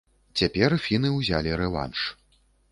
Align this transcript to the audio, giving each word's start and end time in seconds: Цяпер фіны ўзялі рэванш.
Цяпер 0.39 0.75
фіны 0.87 1.13
ўзялі 1.19 1.55
рэванш. 1.63 1.99